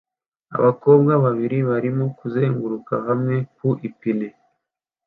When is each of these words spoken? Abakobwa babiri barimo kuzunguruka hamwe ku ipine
Abakobwa 0.57 1.11
babiri 1.25 1.57
barimo 1.69 2.05
kuzunguruka 2.17 2.93
hamwe 3.07 3.35
ku 3.55 3.67
ipine 3.87 4.27